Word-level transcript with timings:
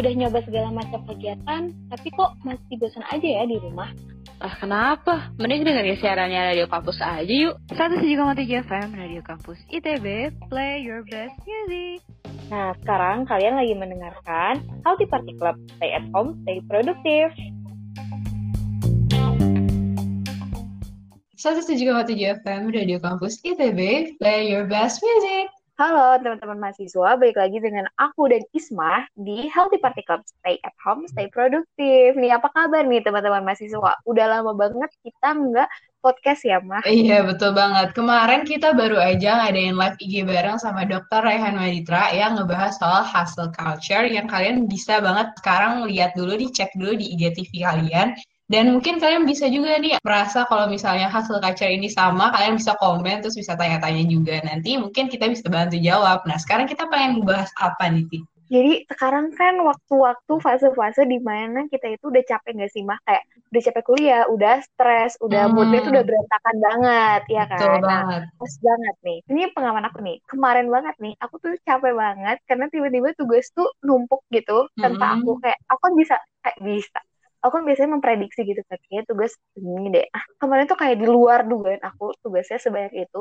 udah 0.00 0.12
nyoba 0.16 0.40
segala 0.48 0.72
macam 0.72 1.04
kegiatan, 1.04 1.76
tapi 1.92 2.08
kok 2.16 2.32
masih 2.40 2.74
bosan 2.80 3.04
aja 3.12 3.28
ya 3.28 3.44
di 3.44 3.60
rumah? 3.60 3.92
Ah, 4.40 4.56
kenapa? 4.56 5.28
Mending 5.36 5.68
dengerin 5.68 6.00
siarannya 6.00 6.56
Radio 6.56 6.64
Kampus 6.64 6.96
aja 7.04 7.28
yuk. 7.28 7.60
107,3 7.76 8.64
FM 8.64 8.88
Radio 8.96 9.20
Kampus 9.20 9.60
ITB, 9.68 10.32
play 10.48 10.80
your 10.80 11.04
best 11.04 11.36
music. 11.44 12.00
Nah, 12.48 12.72
sekarang 12.80 13.28
kalian 13.28 13.60
lagi 13.60 13.76
mendengarkan 13.76 14.64
Healthy 14.88 15.04
Party 15.12 15.36
Club. 15.36 15.60
Stay 15.76 15.92
at 15.92 16.08
home, 16.16 16.40
stay 16.48 16.64
produktif. 16.64 17.28
107,7 21.36 22.40
FM 22.40 22.72
Radio 22.72 22.96
Kampus 23.04 23.44
ITB, 23.44 24.16
play 24.16 24.48
your 24.48 24.64
best 24.64 25.04
music. 25.04 25.59
Halo 25.80 26.12
teman-teman 26.20 26.60
mahasiswa, 26.60 27.16
balik 27.16 27.40
lagi 27.40 27.56
dengan 27.56 27.88
aku 27.96 28.28
dan 28.28 28.44
Isma 28.52 29.08
di 29.16 29.48
Healthy 29.48 29.80
Party 29.80 30.04
Club. 30.04 30.20
Stay 30.28 30.60
at 30.60 30.76
home, 30.84 31.08
stay 31.08 31.24
produktif. 31.32 32.20
Nih, 32.20 32.36
apa 32.36 32.52
kabar 32.52 32.84
nih 32.84 33.00
teman-teman 33.00 33.40
mahasiswa? 33.48 33.96
Udah 34.04 34.26
lama 34.28 34.52
banget 34.52 34.92
kita 35.00 35.32
nggak 35.32 35.64
podcast 36.04 36.44
ya, 36.44 36.60
Mah? 36.60 36.84
Iya, 36.84 37.24
betul 37.24 37.56
banget. 37.56 37.96
Kemarin 37.96 38.44
kita 38.44 38.76
baru 38.76 39.00
aja 39.00 39.40
ngadain 39.40 39.72
live 39.72 39.96
IG 40.04 40.28
bareng 40.28 40.60
sama 40.60 40.84
Dr. 40.84 41.24
Raihan 41.24 41.56
Maditra 41.56 42.12
yang 42.12 42.36
ngebahas 42.36 42.76
soal 42.76 43.00
hustle 43.00 43.48
culture 43.48 44.04
yang 44.04 44.28
kalian 44.28 44.68
bisa 44.68 45.00
banget 45.00 45.32
sekarang 45.40 45.88
lihat 45.88 46.12
dulu, 46.12 46.36
dicek 46.36 46.68
dulu 46.76 46.92
di 46.92 47.16
IGTV 47.16 47.56
kalian. 47.64 48.20
Dan 48.50 48.74
mungkin 48.74 48.98
kalian 48.98 49.30
bisa 49.30 49.46
juga 49.46 49.78
nih 49.78 50.02
merasa 50.02 50.42
kalau 50.50 50.66
misalnya 50.66 51.06
hasil 51.06 51.38
culture 51.38 51.70
ini 51.70 51.86
sama, 51.86 52.34
kalian 52.34 52.58
bisa 52.58 52.74
komen 52.82 53.22
terus 53.22 53.38
bisa 53.38 53.54
tanya-tanya 53.54 54.02
juga. 54.10 54.42
Nanti 54.42 54.74
mungkin 54.74 55.06
kita 55.06 55.30
bisa 55.30 55.46
bantu 55.46 55.78
jawab. 55.78 56.26
Nah, 56.26 56.34
sekarang 56.34 56.66
kita 56.66 56.90
pengen 56.90 57.22
membahas 57.22 57.54
apa 57.62 57.86
nih, 57.94 58.10
Ti? 58.10 58.18
Jadi 58.50 58.82
sekarang 58.90 59.30
kan 59.38 59.54
waktu-waktu 59.62 60.32
fase-fase 60.42 61.06
di 61.06 61.22
mana 61.22 61.70
kita 61.70 61.94
itu 61.94 62.10
udah 62.10 62.18
capek 62.26 62.58
gak 62.58 62.72
sih 62.74 62.82
mah 62.82 62.98
kayak 63.06 63.22
udah 63.54 63.62
capek 63.62 63.84
kuliah, 63.86 64.22
udah 64.26 64.58
stres, 64.58 65.14
udah 65.22 65.46
hmm. 65.46 65.54
moodnya 65.54 65.80
tuh 65.86 65.94
udah 65.94 66.02
berantakan 66.10 66.56
banget, 66.58 67.22
ya 67.30 67.44
kan? 67.46 67.58
Betul 67.62 67.70
nah, 67.70 67.82
banget. 67.86 68.22
Pas 68.34 68.54
banget 68.66 68.96
nih. 69.06 69.18
Ini 69.30 69.42
pengalaman 69.54 69.84
aku 69.86 69.98
nih. 70.02 70.16
Kemarin 70.26 70.66
banget 70.66 70.96
nih, 70.98 71.14
aku 71.22 71.38
tuh 71.38 71.54
capek 71.62 71.94
banget 71.94 72.42
karena 72.50 72.66
tiba-tiba 72.66 73.14
tugas 73.14 73.46
tuh 73.54 73.70
numpuk 73.86 74.26
gitu 74.34 74.66
hmm. 74.66 74.82
tanpa 74.82 75.14
aku 75.14 75.38
kayak 75.38 75.58
aku 75.70 75.80
kan 75.86 75.94
bisa 75.94 76.16
kayak 76.42 76.58
bisa 76.58 76.98
aku 77.40 77.52
kan 77.56 77.64
biasanya 77.68 77.90
memprediksi 77.96 78.40
gitu 78.44 78.60
kan 78.68 78.78
kayak 78.88 79.04
tugas 79.08 79.32
ini 79.56 79.88
deh 79.94 80.04
ah 80.16 80.24
kemarin 80.40 80.64
tuh 80.70 80.78
kayak 80.80 80.96
di 81.00 81.06
luar 81.08 81.40
dugaan 81.50 81.80
aku 81.88 82.12
tugasnya 82.22 82.58
sebanyak 82.60 82.94
itu 83.08 83.20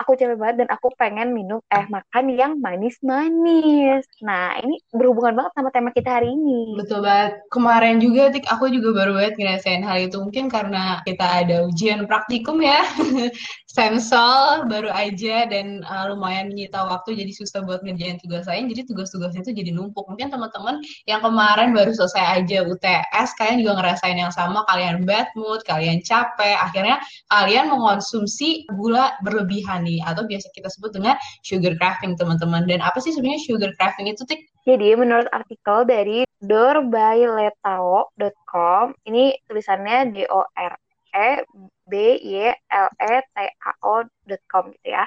aku 0.00 0.18
capek 0.18 0.34
banget 0.34 0.56
dan 0.64 0.68
aku 0.74 0.88
pengen 0.98 1.30
minum 1.30 1.62
eh 1.70 1.86
makan 1.86 2.24
yang 2.34 2.52
manis-manis. 2.58 4.02
Nah, 4.24 4.58
ini 4.58 4.82
berhubungan 4.90 5.38
banget 5.38 5.52
sama 5.54 5.70
tema 5.70 5.94
kita 5.94 6.18
hari 6.18 6.34
ini. 6.34 6.74
Betul 6.74 7.06
banget. 7.06 7.38
Kemarin 7.54 7.96
juga, 8.02 8.32
Tik, 8.34 8.44
aku 8.50 8.64
juga 8.72 8.88
baru 8.98 9.12
banget 9.14 9.34
ngerasain 9.38 9.84
hal 9.86 9.98
itu. 10.10 10.16
Mungkin 10.18 10.50
karena 10.50 10.98
kita 11.06 11.46
ada 11.46 11.56
ujian 11.68 12.08
praktikum 12.10 12.58
ya. 12.64 12.82
Semsol 13.72 14.68
baru 14.68 14.92
aja 14.92 15.48
dan 15.48 15.80
uh, 15.88 16.12
lumayan 16.12 16.52
menyita 16.52 16.84
waktu 16.84 17.16
jadi 17.16 17.32
susah 17.32 17.64
buat 17.64 17.80
ngerjain 17.80 18.20
tugas 18.20 18.44
lain. 18.44 18.68
Jadi 18.68 18.84
tugas-tugasnya 18.84 19.48
itu 19.48 19.56
jadi 19.56 19.72
numpuk. 19.72 20.04
Mungkin 20.12 20.28
teman-teman 20.28 20.84
yang 21.08 21.24
kemarin 21.24 21.72
baru 21.72 21.96
selesai 21.96 22.44
aja 22.44 22.68
UTS, 22.68 23.32
kalian 23.40 23.64
juga 23.64 23.80
ngerasain 23.80 24.20
yang 24.20 24.28
sama. 24.28 24.68
Kalian 24.68 25.08
bad 25.08 25.32
mood, 25.40 25.64
kalian 25.64 26.04
capek. 26.04 26.60
Akhirnya 26.60 27.00
kalian 27.32 27.72
mengonsumsi 27.72 28.68
gula 28.76 29.16
berlebihan 29.24 29.88
nih 29.88 30.04
atau 30.04 30.28
biasa 30.28 30.52
kita 30.52 30.68
sebut 30.68 30.92
dengan 30.92 31.16
sugar 31.40 31.72
craving 31.80 32.20
teman-teman. 32.20 32.68
Dan 32.68 32.84
apa 32.84 33.00
sih 33.00 33.16
sebenarnya 33.16 33.40
sugar 33.40 33.72
craving 33.80 34.12
itu 34.12 34.28
tik? 34.28 34.52
Jadi 34.68 35.00
menurut 35.00 35.32
artikel 35.32 35.88
dari 35.88 36.28
dorbailetao.com 36.44 38.92
ini 39.08 39.32
tulisannya 39.48 40.12
D 40.12 40.28
O 40.28 40.44
R 40.60 40.81
E 41.12 41.44
B 41.86 41.92
Y 42.20 42.50
L 42.52 42.88
E 42.96 43.14
T 43.20 43.36
A 43.36 43.72
O.com 43.84 44.64
gitu 44.74 44.88
ya. 44.88 45.04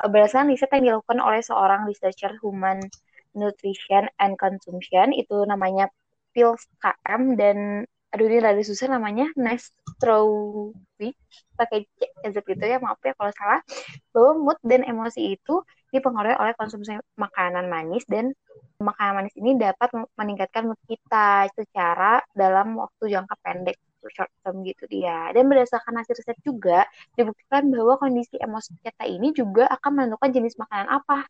Berdasarkan 0.00 0.48
riset 0.50 0.72
yang 0.72 0.84
dilakukan 0.88 1.20
oleh 1.20 1.40
seorang 1.44 1.84
researcher 1.86 2.32
human 2.40 2.80
nutrition 3.36 4.08
and 4.20 4.36
consumption 4.36 5.12
itu 5.16 5.44
namanya 5.48 5.88
Pills 6.32 6.64
KM 6.80 7.36
dan 7.36 7.84
aduh 8.12 8.28
ini 8.28 8.44
rada 8.44 8.60
susah 8.60 8.92
namanya 8.92 9.24
Nestrovic 9.40 11.16
pakai 11.56 11.88
C 11.96 12.28
gitu 12.28 12.60
ya 12.60 12.76
maaf 12.76 13.00
ya 13.00 13.16
kalau 13.16 13.32
salah 13.32 13.60
bahwa 14.12 14.32
mood 14.36 14.58
dan 14.60 14.84
emosi 14.84 15.32
itu 15.32 15.64
dipengaruhi 15.88 16.36
oleh 16.36 16.52
konsumsi 16.60 16.92
makanan 17.16 17.72
manis 17.72 18.04
dan 18.04 18.36
makanan 18.84 19.24
manis 19.24 19.34
ini 19.40 19.56
dapat 19.56 19.88
meningkatkan 20.20 20.68
mood 20.68 20.80
kita 20.84 21.48
secara 21.56 22.20
dalam 22.36 22.76
waktu 22.76 23.16
jangka 23.16 23.32
pendek 23.40 23.80
short 24.10 24.30
term 24.42 24.66
gitu 24.66 24.88
dia. 24.90 25.30
Dan 25.30 25.46
berdasarkan 25.46 26.02
hasil 26.02 26.18
riset 26.18 26.38
juga 26.42 26.88
dibuktikan 27.14 27.68
bahwa 27.70 28.00
kondisi 28.00 28.40
emosi 28.40 28.74
kita 28.82 29.04
ini 29.06 29.30
juga 29.30 29.70
akan 29.70 29.90
menentukan 29.94 30.30
jenis 30.32 30.58
makanan 30.58 30.88
apa 30.90 31.28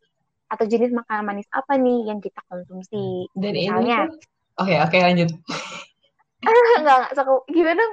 atau 0.49 0.65
jenis 0.69 0.93
makanan 0.93 1.23
manis 1.25 1.49
apa 1.53 1.77
nih 1.77 2.09
yang 2.09 2.21
kita 2.21 2.41
konsumsi. 2.49 3.29
Dan 3.33 3.53
misalnya 3.53 4.09
oke 4.57 4.73
oke 4.73 4.89
okay, 4.89 5.01
lanjut. 5.01 5.29
Enggak 6.43 6.79
enggak 6.83 7.11
sok 7.15 7.47
gimana 7.47 7.83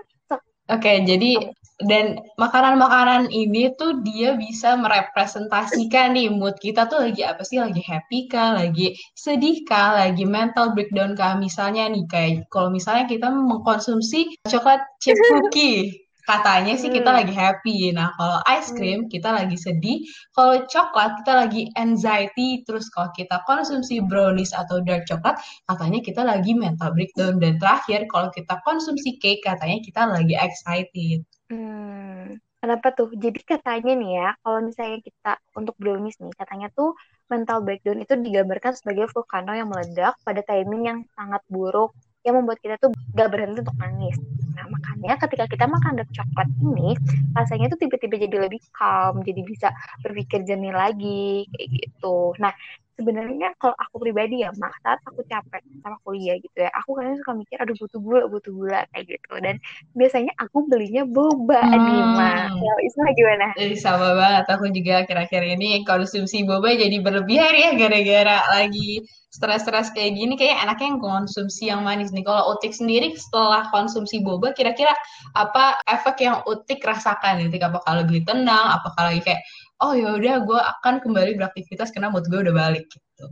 Oke, 0.71 1.03
jadi 1.03 1.51
dan 1.89 2.21
makanan-makanan 2.37 3.33
ini 3.33 3.73
tuh 3.75 4.05
dia 4.05 4.37
bisa 4.37 4.77
merepresentasikan 4.77 6.13
nih 6.13 6.29
mood 6.29 6.55
kita 6.61 6.85
tuh 6.87 7.09
lagi 7.09 7.25
apa 7.25 7.43
sih? 7.43 7.59
Lagi 7.59 7.81
happy 7.81 8.29
kah? 8.29 8.55
Lagi 8.61 8.95
sedih 9.17 9.65
kah? 9.65 9.97
Lagi 9.97 10.23
mental 10.29 10.77
breakdown 10.77 11.17
kah? 11.17 11.35
Misalnya 11.41 11.89
nih 11.89 12.05
kayak 12.07 12.47
kalau 12.53 12.69
misalnya 12.71 13.09
kita 13.09 13.33
mengkonsumsi 13.33 14.39
coklat 14.47 14.85
chip 15.03 15.17
cookie 15.17 16.10
katanya 16.31 16.79
sih 16.79 16.95
kita 16.95 17.11
hmm. 17.11 17.19
lagi 17.19 17.35
happy. 17.35 17.91
Nah, 17.91 18.15
kalau 18.15 18.39
ice 18.47 18.71
cream 18.71 19.07
hmm. 19.07 19.11
kita 19.11 19.35
lagi 19.35 19.59
sedih, 19.59 20.07
kalau 20.39 20.63
coklat 20.71 21.19
kita 21.23 21.33
lagi 21.35 21.63
anxiety, 21.75 22.63
terus 22.63 22.87
kalau 22.95 23.11
kita 23.19 23.43
konsumsi 23.51 23.99
brownies 23.99 24.55
atau 24.55 24.79
dark 24.87 25.11
coklat 25.11 25.43
katanya 25.67 25.99
kita 25.99 26.23
lagi 26.23 26.55
mental 26.55 26.95
breakdown 26.95 27.43
dan 27.43 27.59
terakhir 27.59 28.07
kalau 28.07 28.31
kita 28.31 28.55
konsumsi 28.63 29.19
cake 29.19 29.43
katanya 29.43 29.83
kita 29.83 30.07
lagi 30.07 30.35
excited. 30.39 31.27
Hmm. 31.51 32.39
Kenapa 32.61 32.93
tuh? 32.93 33.09
Jadi 33.17 33.41
katanya 33.43 33.93
nih 33.97 34.11
ya, 34.21 34.29
kalau 34.45 34.61
misalnya 34.61 35.01
kita 35.01 35.33
untuk 35.57 35.75
brownies 35.81 36.21
nih, 36.21 36.31
katanya 36.37 36.69
tuh 36.77 36.93
mental 37.33 37.65
breakdown 37.65 38.05
itu 38.05 38.15
digambarkan 38.21 38.77
sebagai 38.77 39.09
volcano 39.11 39.57
yang 39.57 39.73
meledak 39.73 40.15
pada 40.23 40.45
timing 40.45 40.83
yang 40.85 40.99
sangat 41.17 41.41
buruk 41.49 41.97
yang 42.27 42.35
membuat 42.41 42.59
kita 42.63 42.77
tuh 42.83 42.93
gak 43.17 43.29
berhenti 43.33 43.65
untuk 43.65 43.79
nangis. 43.81 44.17
Nah, 44.59 44.67
makanya 44.69 45.13
ketika 45.23 45.45
kita 45.49 45.65
makan 45.71 45.93
dark 46.03 46.11
coklat 46.13 46.49
ini, 46.61 46.91
rasanya 47.33 47.67
tuh 47.73 47.79
tiba-tiba 47.81 48.17
jadi 48.29 48.37
lebih 48.51 48.61
calm, 48.75 49.23
jadi 49.25 49.41
bisa 49.47 49.69
berpikir 50.05 50.45
jernih 50.45 50.75
lagi, 50.75 51.49
kayak 51.55 51.69
gitu. 51.73 52.35
Nah, 52.43 52.53
sebenarnya 53.01 53.57
kalau 53.57 53.73
aku 53.81 54.05
pribadi 54.05 54.45
ya, 54.45 54.53
mak 54.61 54.77
saat 54.85 55.01
aku 55.09 55.25
capek 55.25 55.65
sama 55.81 55.97
kuliah 56.05 56.37
gitu 56.37 56.61
ya, 56.61 56.69
aku 56.77 57.01
kadang 57.01 57.17
suka 57.25 57.33
mikir, 57.33 57.57
aduh 57.57 57.77
butuh 57.81 58.01
gula, 58.05 58.23
butuh 58.29 58.53
gula, 58.53 58.81
kayak 58.93 59.17
gitu. 59.17 59.33
Dan 59.41 59.57
biasanya 59.97 60.37
aku 60.37 60.69
belinya 60.69 61.09
boba 61.09 61.65
hmm. 61.65 61.81
nih, 61.81 62.03
mak. 62.21 62.47
Ya, 62.61 62.73
Isma 62.85 63.09
gimana? 63.17 63.47
Eh, 63.57 63.73
sama 63.81 64.13
banget, 64.13 64.45
aku 64.53 64.69
juga 64.69 64.93
akhir-akhir 65.09 65.43
ini 65.57 65.81
konsumsi 65.89 66.45
boba 66.45 66.77
jadi 66.77 67.01
berlebihan 67.01 67.57
ya, 67.57 67.71
gara-gara 67.81 68.45
lagi 68.53 69.01
stres-stres 69.31 69.95
kayak 69.95 70.19
gini 70.19 70.35
kayak 70.35 70.59
enaknya 70.67 70.87
yang 70.91 71.01
konsumsi 71.01 71.71
yang 71.71 71.87
manis 71.87 72.11
nih. 72.11 72.27
Kalau 72.27 72.59
Utik 72.59 72.75
sendiri 72.75 73.15
setelah 73.15 73.71
konsumsi 73.71 74.19
boba 74.19 74.51
kira-kira 74.51 74.91
apa 75.39 75.79
efek 75.87 76.27
yang 76.27 76.43
Utik 76.51 76.83
rasakan 76.83 77.47
nih? 77.47 77.63
Apakah 77.63 78.03
lebih 78.03 78.27
tenang? 78.27 78.75
Apakah 78.75 79.15
lagi 79.15 79.23
kayak 79.23 79.43
oh 79.81 79.93
ya 79.97 80.17
udah 80.17 80.35
gue 80.45 80.61
akan 80.61 80.95
kembali 81.01 81.41
beraktivitas 81.41 81.91
karena 81.91 82.13
mood 82.13 82.29
gue 82.29 82.41
udah 82.41 82.55
balik 82.55 82.87
gitu. 82.89 83.27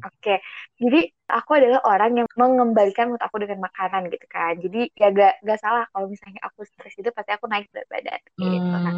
Oke, 0.00 0.40
jadi 0.80 1.12
aku 1.28 1.60
adalah 1.60 1.84
orang 1.84 2.24
yang 2.24 2.28
mengembalikan 2.40 3.12
mood 3.12 3.20
aku 3.20 3.36
dengan 3.36 3.68
makanan 3.68 4.08
gitu 4.08 4.24
kan. 4.32 4.56
Jadi 4.56 4.88
ya 4.96 5.12
gak, 5.12 5.44
gak 5.44 5.60
salah 5.60 5.84
kalau 5.92 6.08
misalnya 6.08 6.40
aku 6.40 6.64
stres 6.64 6.96
itu 6.96 7.12
pasti 7.12 7.36
aku 7.36 7.44
naik 7.52 7.68
berat 7.68 7.84
badan 7.92 8.20
gitu. 8.24 8.40
Kan. 8.40 8.56
Hmm. 8.64 8.80
Nah, 8.80 8.94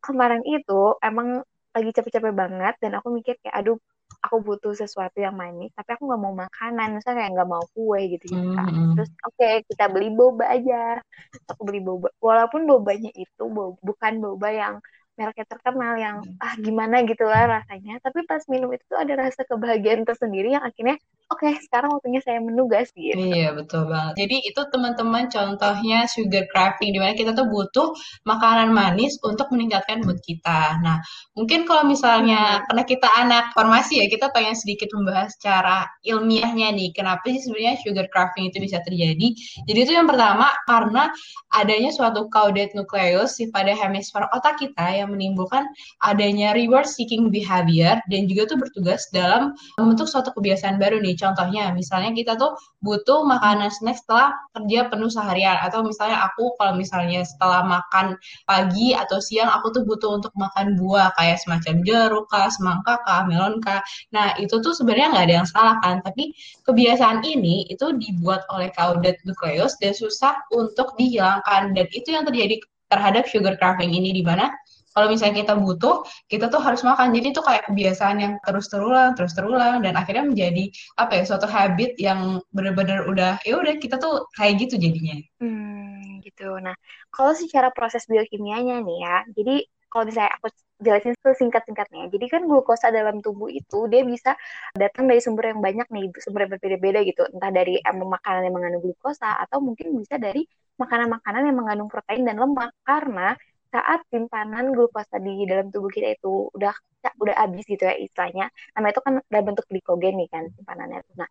kemarin 0.00 0.42
itu 0.48 0.96
emang 1.04 1.44
lagi 1.72 1.90
capek-capek 1.92 2.32
banget 2.32 2.74
dan 2.80 2.96
aku 2.96 3.12
mikir 3.12 3.36
kayak 3.44 3.64
aduh 3.64 3.76
aku 4.20 4.44
butuh 4.44 4.76
sesuatu 4.76 5.16
yang 5.24 5.32
manis 5.32 5.72
tapi 5.72 5.96
aku 5.96 6.04
nggak 6.04 6.20
mau 6.20 6.36
makanan 6.36 7.00
misalnya 7.00 7.24
kayak 7.24 7.32
nggak 7.32 7.48
mau 7.48 7.64
kue 7.72 8.00
gitu 8.12 8.24
gitu 8.28 8.48
kan 8.52 8.68
mm-hmm. 8.68 8.92
terus 8.92 9.10
oke 9.24 9.34
okay, 9.40 9.54
kita 9.64 9.84
beli 9.88 10.12
boba 10.12 10.52
aja 10.52 11.00
aku 11.48 11.62
beli 11.64 11.80
boba 11.80 12.12
walaupun 12.20 12.68
bobanya 12.68 13.08
itu 13.16 13.42
boba, 13.48 13.80
bukan 13.80 14.12
boba 14.20 14.48
yang 14.52 14.74
mereknya 15.18 15.46
terkenal 15.48 15.94
yang 16.00 16.16
ah 16.40 16.54
gimana? 16.60 17.04
gitu 17.04 17.24
lah 17.28 17.60
rasanya. 17.60 17.98
Tapi 18.00 18.24
pas 18.24 18.42
minum 18.48 18.70
itu 18.72 18.84
tuh 18.88 18.98
ada 18.98 19.14
rasa 19.28 19.44
kebahagiaan 19.44 20.04
tersendiri 20.08 20.54
yang 20.56 20.64
akhirnya 20.64 20.96
oke 21.32 21.40
okay, 21.40 21.56
sekarang 21.64 21.96
waktunya 21.96 22.20
saya 22.20 22.38
menugas 22.44 22.92
gitu. 22.92 23.16
Iya 23.16 23.56
betul 23.56 23.88
banget. 23.88 24.14
Jadi 24.20 24.36
itu 24.44 24.60
teman-teman 24.68 25.32
contohnya 25.32 26.04
sugar 26.06 26.44
craving 26.52 26.92
di 26.92 26.98
mana 27.00 27.16
kita 27.16 27.32
tuh 27.32 27.48
butuh 27.48 27.96
makanan 28.28 28.70
manis 28.70 29.16
untuk 29.24 29.48
meningkatkan 29.48 30.04
mood 30.04 30.20
kita. 30.20 30.76
Nah 30.84 31.00
mungkin 31.32 31.64
kalau 31.64 31.88
misalnya 31.88 32.60
hmm. 32.60 32.62
karena 32.68 32.82
kita 32.84 33.08
anak 33.16 33.44
farmasi 33.56 34.04
ya 34.04 34.06
kita 34.12 34.28
pengen 34.36 34.52
sedikit 34.52 34.92
membahas 34.92 35.32
cara 35.40 35.88
ilmiahnya 36.04 36.68
nih 36.76 36.92
kenapa 36.92 37.24
sih 37.32 37.40
sebenarnya 37.40 37.80
sugar 37.80 38.06
craving 38.12 38.52
itu 38.52 38.58
bisa 38.60 38.78
terjadi. 38.84 39.28
Jadi 39.64 39.78
itu 39.78 39.92
yang 39.96 40.06
pertama 40.06 40.52
karena 40.68 41.08
adanya 41.56 41.88
suatu 41.88 42.28
caudate 42.28 42.76
nucleus 42.76 43.40
pada 43.50 43.72
hemisfer 43.72 44.22
otak 44.36 44.60
kita 44.60 44.86
yang 44.92 45.12
menimbulkan 45.12 45.64
adanya 46.04 46.52
reward 46.52 46.84
seeking 46.84 47.32
behavior 47.32 47.98
dan 48.12 48.28
juga 48.28 48.54
tuh 48.54 48.58
bertugas 48.60 49.08
dalam 49.14 49.56
membentuk 49.80 50.10
suatu 50.10 50.34
kebiasaan 50.36 50.76
baru 50.76 51.00
nih. 51.00 51.14
Contohnya 51.22 51.70
misalnya 51.70 52.10
kita 52.10 52.34
tuh 52.34 52.58
butuh 52.82 53.22
makanan 53.22 53.70
snack 53.70 54.02
setelah 54.02 54.34
kerja 54.58 54.90
penuh 54.90 55.06
seharian. 55.06 55.62
Atau 55.62 55.86
misalnya 55.86 56.26
aku 56.26 56.58
kalau 56.58 56.74
misalnya 56.74 57.22
setelah 57.22 57.62
makan 57.62 58.18
pagi 58.50 58.90
atau 58.98 59.22
siang 59.22 59.46
aku 59.54 59.70
tuh 59.70 59.82
butuh 59.86 60.18
untuk 60.18 60.34
makan 60.34 60.74
buah 60.74 61.14
kayak 61.14 61.38
semacam 61.38 61.74
jeruk 61.86 62.26
kah, 62.26 62.50
semangka 62.50 62.98
kah, 63.06 63.22
melon 63.30 63.62
kah. 63.62 63.78
Nah, 64.10 64.34
itu 64.42 64.58
tuh 64.58 64.74
sebenarnya 64.74 65.14
nggak 65.14 65.26
ada 65.30 65.36
yang 65.44 65.48
salah 65.48 65.76
kan, 65.78 66.02
tapi 66.02 66.34
kebiasaan 66.66 67.22
ini 67.22 67.70
itu 67.70 67.94
dibuat 67.94 68.42
oleh 68.50 68.74
caudate 68.74 69.22
nucleus 69.22 69.78
dan 69.78 69.94
susah 69.94 70.34
untuk 70.50 70.98
dihilangkan. 70.98 71.70
Dan 71.78 71.86
itu 71.94 72.10
yang 72.10 72.26
terjadi 72.26 72.58
terhadap 72.92 73.24
sugar 73.24 73.56
craving 73.56 73.96
ini 73.96 74.12
di 74.12 74.20
mana 74.20 74.52
kalau 74.92 75.08
misalnya 75.10 75.44
kita 75.44 75.54
butuh, 75.58 76.04
kita 76.28 76.46
tuh 76.52 76.60
harus 76.60 76.80
makan. 76.84 77.12
Jadi 77.16 77.26
itu 77.34 77.40
kayak 77.40 77.68
kebiasaan 77.68 78.16
yang 78.20 78.32
terus 78.44 78.68
terulang, 78.68 79.16
terus 79.16 79.32
terulang, 79.32 79.80
dan 79.84 79.96
akhirnya 79.96 80.24
menjadi 80.28 80.64
apa 81.00 81.12
ya 81.18 81.22
suatu 81.26 81.48
habit 81.48 81.96
yang 81.98 82.40
benar-benar 82.52 83.08
udah 83.08 83.40
ya 83.42 83.58
udah 83.58 83.74
kita 83.80 83.96
tuh 83.96 84.28
kayak 84.36 84.62
gitu 84.68 84.76
jadinya. 84.78 85.16
Hmm, 85.40 86.20
gitu. 86.24 86.56
Nah, 86.60 86.76
kalau 87.10 87.32
secara 87.32 87.68
proses 87.74 88.04
biokimianya 88.06 88.80
nih 88.84 88.98
ya, 89.02 89.16
jadi 89.32 89.56
kalau 89.92 90.08
misalnya 90.08 90.32
aku 90.40 90.48
jelasin 90.82 91.14
singkat-singkatnya. 91.20 92.08
Jadi 92.08 92.26
kan 92.32 92.42
glukosa 92.48 92.88
dalam 92.88 93.22
tubuh 93.22 93.52
itu 93.52 93.86
dia 93.92 94.02
bisa 94.02 94.34
datang 94.74 95.06
dari 95.06 95.20
sumber 95.22 95.54
yang 95.54 95.60
banyak 95.62 95.86
nih, 95.92 96.04
sumber 96.18 96.48
yang 96.48 96.52
berbeda-beda 96.58 96.98
gitu. 97.06 97.22
Entah 97.30 97.52
dari 97.52 97.78
emang 97.84 98.08
makanan 98.18 98.48
yang 98.48 98.54
mengandung 98.56 98.82
glukosa 98.82 99.38
atau 99.38 99.62
mungkin 99.62 99.94
bisa 100.00 100.16
dari 100.18 100.42
makanan-makanan 100.80 101.42
yang 101.46 101.56
mengandung 101.60 101.88
protein 101.92 102.24
dan 102.26 102.40
lemak 102.40 102.72
karena 102.82 103.36
saat 103.72 104.00
simpanan 104.12 104.64
glukosa 104.76 105.16
di 105.26 105.32
dalam 105.50 105.66
tubuh 105.72 105.90
kita 105.96 106.08
itu 106.16 106.28
udah 106.56 106.74
udah 107.22 107.34
habis 107.42 107.64
gitu 107.72 107.82
ya 107.90 107.94
istilahnya. 108.04 108.44
Namanya 108.74 108.92
itu 108.94 109.02
kan 109.06 109.14
dalam 109.32 109.44
bentuk 109.48 109.66
glikogen 109.70 110.14
nih 110.20 110.28
kan 110.34 110.44
simpanannya. 110.56 110.98
Nah, 111.20 111.28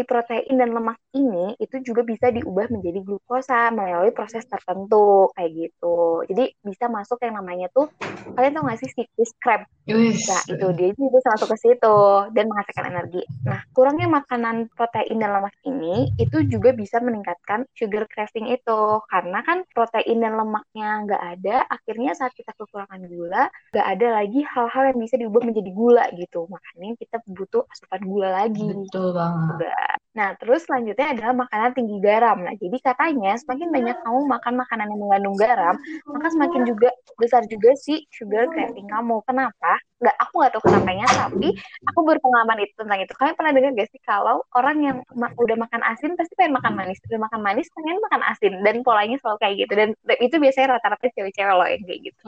si 0.00 0.08
protein 0.08 0.56
dan 0.56 0.72
lemak 0.72 0.96
ini 1.12 1.52
itu 1.60 1.76
juga 1.84 2.00
bisa 2.00 2.32
diubah 2.32 2.72
menjadi 2.72 3.04
glukosa 3.04 3.68
melalui 3.68 4.16
proses 4.16 4.48
tertentu 4.48 5.28
kayak 5.36 5.52
gitu. 5.52 6.24
Jadi 6.24 6.56
bisa 6.64 6.88
masuk 6.88 7.20
yang 7.20 7.36
namanya 7.36 7.68
tuh 7.68 7.92
kalian 8.32 8.56
tau 8.56 8.64
gak 8.64 8.80
sih 8.80 8.88
siklus 8.96 9.36
Krebs? 9.36 9.68
Nah 10.24 10.42
itu 10.48 10.66
dia 10.72 10.88
juga 10.96 11.20
bisa 11.20 11.28
masuk 11.36 11.48
ke 11.52 11.56
situ 11.60 11.96
dan 12.32 12.44
menghasilkan 12.48 12.86
energi. 12.88 13.22
Nah 13.44 13.60
kurangnya 13.76 14.08
makanan 14.08 14.72
protein 14.72 15.20
dan 15.20 15.36
lemak 15.36 15.52
ini 15.68 16.08
itu 16.16 16.48
juga 16.48 16.72
bisa 16.72 16.96
meningkatkan 17.04 17.68
sugar 17.76 18.08
craving 18.08 18.48
itu 18.56 18.80
karena 19.12 19.44
kan 19.44 19.68
protein 19.76 20.24
dan 20.24 20.40
lemaknya 20.40 20.88
nggak 21.04 21.22
ada, 21.36 21.56
akhirnya 21.68 22.16
saat 22.16 22.32
kita 22.32 22.56
kekurangan 22.56 23.04
gula 23.04 23.52
nggak 23.76 23.86
ada 23.98 24.06
lagi 24.16 24.40
hal-hal 24.48 24.94
yang 24.94 24.98
bisa 25.02 25.20
diubah 25.20 25.42
menjadi 25.44 25.70
gula 25.76 26.04
gitu. 26.16 26.48
Makanya 26.48 26.96
kita 26.96 27.20
butuh 27.28 27.68
asupan 27.68 28.00
gula 28.08 28.30
lagi. 28.46 28.64
Betul 28.64 29.12
banget. 29.12 29.68
Nah, 30.14 30.34
terus 30.42 30.66
selanjutnya 30.66 31.14
adalah 31.14 31.46
makanan 31.46 31.70
tinggi 31.72 31.96
garam. 32.02 32.42
Nah, 32.42 32.54
jadi 32.58 32.76
katanya 32.82 33.38
semakin 33.38 33.68
banyak 33.70 33.96
kamu 34.02 34.20
makan 34.26 34.54
makanan 34.58 34.86
yang 34.90 35.00
mengandung 35.00 35.36
garam, 35.38 35.74
maka 36.10 36.28
semakin 36.34 36.62
juga 36.66 36.90
besar 37.16 37.46
juga 37.46 37.74
si 37.78 38.04
sugar 38.10 38.50
craving 38.50 38.90
kamu. 38.90 39.22
Kenapa? 39.24 39.78
nggak 40.00 40.16
aku 40.16 40.32
nggak 40.40 40.52
tahu 40.56 40.62
kenapanya 40.64 41.06
tapi 41.12 41.48
aku 41.92 42.00
berpengalaman 42.08 42.58
itu 42.64 42.72
tentang 42.72 43.04
itu. 43.04 43.12
Kalian 43.20 43.36
pernah 43.36 43.52
dengar 43.52 43.70
gak 43.76 43.90
sih 43.92 44.00
kalau 44.00 44.40
orang 44.56 44.76
yang 44.80 44.96
ma 45.12 45.28
udah 45.36 45.56
makan 45.60 45.84
asin 45.84 46.16
pasti 46.16 46.32
pengen 46.40 46.56
makan 46.56 46.72
manis. 46.72 46.96
Udah 47.04 47.20
makan 47.20 47.40
manis 47.44 47.68
pengen 47.76 48.00
makan 48.00 48.22
asin. 48.32 48.52
Dan 48.64 48.80
polanya 48.80 49.20
selalu 49.20 49.38
kayak 49.44 49.54
gitu. 49.60 49.72
Dan 49.76 49.88
itu 50.24 50.36
biasanya 50.40 50.80
rata-rata 50.80 51.06
cewek-cewek 51.12 51.52
loh 51.52 51.68
yang 51.68 51.82
kayak 51.84 52.00
gitu. 52.00 52.20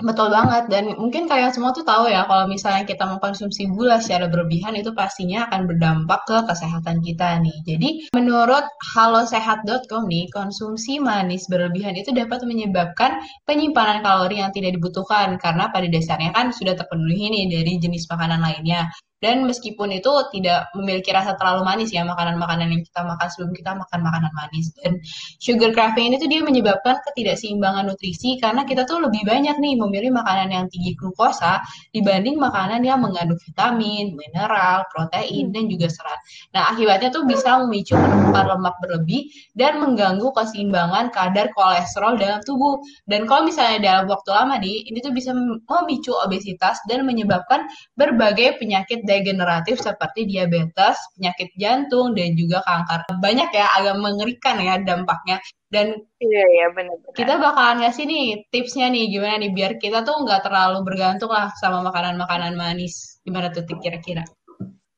Betul 0.00 0.28
banget. 0.32 0.64
Dan 0.72 0.84
mungkin 0.96 1.28
kalian 1.28 1.52
semua 1.52 1.76
tuh 1.76 1.84
tahu 1.84 2.08
ya 2.08 2.24
kalau 2.24 2.48
misalnya 2.48 2.88
kita 2.88 3.04
mengkonsumsi 3.04 3.68
gula 3.68 4.00
secara 4.00 4.24
berlebihan 4.32 4.72
itu 4.72 4.96
pastinya 4.96 5.44
akan 5.52 5.68
berdampak 5.68 6.24
ke 6.24 6.36
kesehatan 6.48 6.73
kita 6.82 7.38
nih 7.44 7.58
jadi 7.66 7.88
menurut 8.16 8.64
halosehat.com 8.96 10.08
nih 10.08 10.26
konsumsi 10.32 10.98
manis 10.98 11.46
berlebihan 11.46 11.94
itu 11.94 12.10
dapat 12.10 12.42
menyebabkan 12.48 13.20
penyimpanan 13.44 14.00
kalori 14.00 14.40
yang 14.40 14.50
tidak 14.50 14.74
dibutuhkan 14.78 15.36
karena 15.36 15.68
pada 15.70 15.86
dasarnya 15.86 16.30
kan 16.32 16.50
sudah 16.50 16.74
terpenuhi 16.74 17.30
nih 17.30 17.44
dari 17.50 17.72
jenis 17.78 18.08
makanan 18.08 18.40
lainnya. 18.40 18.88
Dan 19.22 19.46
meskipun 19.48 19.94
itu 19.94 20.10
tidak 20.34 20.68
memiliki 20.74 21.14
rasa 21.14 21.38
terlalu 21.38 21.64
manis 21.64 21.94
ya 21.94 22.02
makanan-makanan 22.04 22.66
yang 22.70 22.82
kita 22.82 23.00
makan 23.06 23.26
sebelum 23.30 23.52
kita 23.54 23.70
makan 23.78 24.00
makanan 24.02 24.32
manis. 24.34 24.74
Dan 24.76 25.00
sugar 25.40 25.70
craving 25.72 26.12
ini 26.12 26.16
tuh 26.20 26.28
dia 26.28 26.40
menyebabkan 26.42 27.00
ketidakseimbangan 27.08 27.88
nutrisi 27.88 28.36
karena 28.42 28.66
kita 28.66 28.84
tuh 28.84 29.00
lebih 29.06 29.22
banyak 29.24 29.56
nih 29.56 29.74
memilih 29.78 30.10
makanan 30.12 30.50
yang 30.50 30.66
tinggi 30.68 30.92
glukosa 30.98 31.62
dibanding 31.94 32.36
makanan 32.36 32.82
yang 32.82 33.00
mengandung 33.00 33.38
vitamin, 33.40 34.12
mineral, 34.18 34.84
protein, 34.92 35.54
dan 35.54 35.70
juga 35.70 35.88
serat. 35.88 36.20
Nah 36.52 36.74
akibatnya 36.74 37.08
tuh 37.14 37.24
bisa 37.24 37.62
memicu 37.62 37.94
penumpukan 37.96 38.44
lemak 38.56 38.74
berlebih 38.82 39.30
dan 39.54 39.78
mengganggu 39.80 40.26
keseimbangan 40.34 41.14
kadar 41.14 41.48
kolesterol 41.54 42.18
dalam 42.18 42.40
tubuh. 42.42 42.82
Dan 43.06 43.24
kalau 43.24 43.46
misalnya 43.46 43.78
dalam 43.80 44.04
waktu 44.10 44.30
lama 44.34 44.58
nih, 44.60 44.84
ini 44.90 44.98
tuh 45.00 45.14
bisa 45.14 45.32
memicu 45.34 46.12
obesitas 46.12 46.82
dan 46.90 47.06
menyebabkan 47.06 47.68
berbagai 47.94 48.58
penyakit 48.58 49.03
degeneratif 49.04 49.78
seperti 49.78 50.24
diabetes, 50.24 50.96
penyakit 51.14 51.52
jantung, 51.60 52.16
dan 52.16 52.34
juga 52.34 52.64
kanker. 52.64 53.20
Banyak 53.20 53.50
ya, 53.52 53.66
agak 53.76 53.96
mengerikan 54.00 54.56
ya 54.58 54.80
dampaknya. 54.80 55.38
Dan 55.68 55.94
iya, 56.22 56.44
iya, 56.54 56.66
benar, 56.72 56.96
benar. 57.02 57.14
kita 57.18 57.34
bakalan 57.36 57.76
ngasih 57.84 58.04
nih 58.08 58.24
tipsnya 58.48 58.88
nih, 58.88 59.10
gimana 59.12 59.36
nih, 59.42 59.50
biar 59.52 59.72
kita 59.76 60.02
tuh 60.02 60.22
nggak 60.24 60.46
terlalu 60.46 60.86
bergantung 60.86 61.30
lah 61.30 61.52
sama 61.60 61.84
makanan-makanan 61.84 62.56
manis. 62.56 63.20
Gimana 63.22 63.52
tuh 63.52 63.66
kira-kira? 63.68 64.24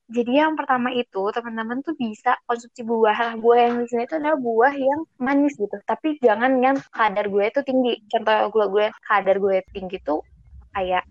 Jadi 0.07 0.39
yang 0.39 0.55
pertama 0.55 0.87
itu 0.95 1.19
teman-teman 1.35 1.83
tuh 1.83 1.91
bisa 1.99 2.39
konsumsi 2.47 2.79
buah. 2.87 3.35
Buah 3.43 3.59
yang 3.67 3.83
di 3.83 3.91
sini 3.91 4.07
itu 4.07 4.15
adalah 4.15 4.39
buah 4.39 4.71
yang 4.71 5.03
manis 5.19 5.59
gitu. 5.59 5.75
Tapi 5.83 6.15
jangan 6.23 6.63
yang 6.63 6.79
kadar 6.95 7.27
gue 7.27 7.43
itu 7.43 7.59
tinggi. 7.67 7.99
Contoh 8.07 8.47
gula 8.55 8.65
gue 8.71 8.85
kadar 9.03 9.35
gue 9.35 9.59
tinggi 9.75 9.99
tuh 10.07 10.23
kayak 10.71 11.03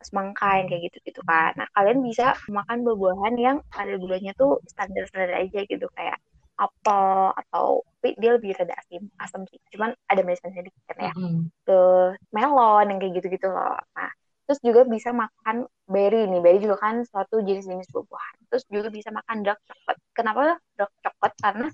semangka 0.00 0.48
yang 0.58 0.66
kayak 0.68 0.82
gitu 0.90 0.98
gitu 1.12 1.20
kan. 1.28 1.52
Nah 1.56 1.68
kalian 1.76 2.00
bisa 2.00 2.36
makan 2.48 2.82
buah-buahan 2.84 3.34
yang 3.36 3.56
ada 3.76 3.94
gulanya 4.00 4.32
tuh 4.36 4.60
standar-standar 4.68 5.36
aja 5.36 5.60
gitu 5.68 5.86
kayak 5.92 6.16
apel 6.60 7.32
atau 7.36 7.80
dia 8.04 8.36
lebih 8.36 8.52
rada 8.56 8.76
asin 8.76 9.08
asam 9.20 9.44
sih. 9.48 9.60
Cuman 9.72 9.92
ada 10.08 10.20
manis-manisnya 10.24 10.68
dikit 10.68 10.82
kan 10.88 10.98
ya. 11.00 11.12
Mm-hmm. 11.16 11.42
ke 11.64 11.78
melon 12.32 12.84
yang 12.88 12.98
kayak 13.00 13.12
gitu-gitu 13.20 13.48
loh. 13.48 13.80
Nah 13.96 14.10
terus 14.48 14.60
juga 14.66 14.82
bisa 14.88 15.12
makan 15.12 15.68
berry 15.86 16.26
nih. 16.26 16.40
Berry 16.42 16.58
juga 16.64 16.76
kan 16.80 17.04
suatu 17.04 17.44
jenis-jenis 17.44 17.88
buah-buahan. 17.92 18.36
Terus 18.52 18.64
juga 18.72 18.88
bisa 18.88 19.08
makan 19.12 19.36
dark 19.44 19.60
coklat 19.68 19.96
kenapa 20.16 20.42
dark 20.76 20.92
coklat 21.04 21.32
karena 21.40 21.66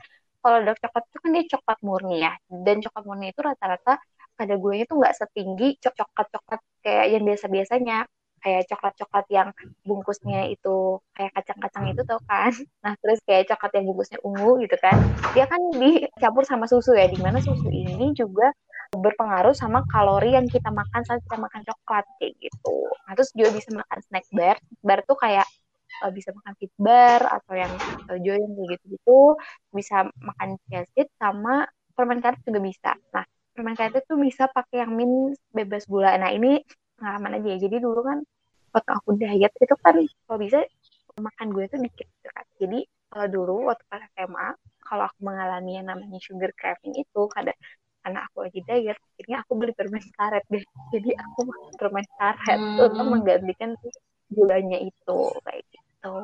kalau 0.42 0.58
dark 0.62 0.78
coklat 0.78 1.04
itu 1.10 1.18
kan 1.18 1.30
dia 1.34 1.44
coklat 1.56 1.78
murni 1.82 2.16
ya. 2.22 2.32
Dan 2.46 2.82
coklat 2.82 3.04
murni 3.06 3.26
itu 3.30 3.40
rata-rata 3.42 3.98
pada 4.36 4.54
gue 4.60 4.74
itu 4.84 4.92
nggak 4.92 5.14
setinggi 5.16 5.80
coklat-coklat 5.80 6.60
kayak 6.84 7.06
yang 7.16 7.24
biasa-biasanya 7.24 8.04
kayak 8.46 8.70
coklat-coklat 8.70 9.26
yang 9.26 9.48
bungkusnya 9.82 10.46
itu 10.54 11.02
kayak 11.18 11.34
kacang-kacang 11.34 11.90
itu 11.90 12.06
tau 12.06 12.22
kan. 12.30 12.54
Nah 12.86 12.94
terus 13.02 13.18
kayak 13.26 13.50
coklat 13.50 13.72
yang 13.74 13.84
bungkusnya 13.90 14.18
ungu 14.22 14.62
gitu 14.62 14.78
kan. 14.78 14.94
Dia 15.34 15.50
kan 15.50 15.58
dicampur 15.74 16.46
sama 16.46 16.70
susu 16.70 16.94
ya 16.94 17.10
di 17.10 17.18
mana 17.18 17.42
susu 17.42 17.66
ini 17.66 18.14
juga 18.14 18.54
berpengaruh 18.94 19.50
sama 19.58 19.82
kalori 19.90 20.38
yang 20.38 20.46
kita 20.46 20.70
makan 20.70 21.02
saat 21.02 21.18
kita 21.26 21.34
makan 21.42 21.66
coklat 21.66 22.06
kayak 22.22 22.38
gitu. 22.38 22.76
Nah 23.10 23.12
terus 23.18 23.34
juga 23.34 23.50
bisa 23.50 23.74
makan 23.74 23.98
snack 24.06 24.26
bar. 24.30 24.56
Bar 24.86 25.00
tuh 25.02 25.18
kayak 25.18 25.46
uh, 26.06 26.12
bisa 26.14 26.30
makan 26.30 26.54
fit 26.62 26.72
bar 26.78 27.20
atau 27.26 27.54
yang 27.58 27.72
tojo 28.06 28.32
yang 28.38 28.52
kayak 28.54 28.68
gitu-gitu. 28.78 29.20
Bisa 29.74 30.06
makan 30.22 30.48
chia 30.70 30.86
sama 31.18 31.66
permen 31.98 32.22
karet 32.22 32.38
juga 32.46 32.60
bisa. 32.62 32.92
Nah 33.10 33.26
permen 33.58 33.74
karet 33.74 33.98
itu 33.98 34.14
bisa 34.14 34.46
pakai 34.46 34.86
yang 34.86 34.94
min 34.94 35.34
bebas 35.50 35.90
gula. 35.90 36.14
Nah 36.14 36.30
ini 36.30 36.62
pengalaman 36.96 37.42
aja 37.42 37.48
ya. 37.54 37.58
Jadi 37.66 37.76
dulu 37.82 38.00
kan 38.06 38.18
waktu 38.76 38.92
aku 38.92 39.11
diet 39.16 39.52
itu 39.56 39.75
kan 39.80 39.97
kalau 40.28 40.38
bisa 40.38 40.61
makan 41.16 41.49
gue 41.49 41.64
tuh 41.73 41.80
dikit 41.80 42.04
gitu 42.04 42.28
kan. 42.28 42.47
Jadi 42.61 42.78
kalau 43.09 43.26
dulu 43.33 43.54
waktu 43.73 43.85
pas 43.88 44.04
SMA 44.12 44.49
kalau 44.85 45.04
aku 45.09 45.21
mengalami 45.25 45.80
yang 45.80 45.88
namanya 45.88 46.21
sugar 46.21 46.52
craving 46.52 46.92
itu 47.00 47.21
kadang 47.33 47.56
karena 48.04 48.21
aku 48.28 48.37
lagi 48.47 48.61
diet 48.62 48.99
akhirnya 49.00 49.37
aku 49.42 49.52
beli 49.56 49.73
permen 49.73 50.04
karet 50.12 50.45
deh. 50.52 50.64
Jadi 50.92 51.11
aku 51.16 51.38
makan 51.49 51.73
permen 51.80 52.06
karet 52.21 52.61
hmm. 52.61 52.85
untuk 52.85 53.06
menggantikan 53.09 53.71
gulanya 54.28 54.78
itu 54.78 55.18
kayak 55.42 55.64
gitu. 55.73 56.16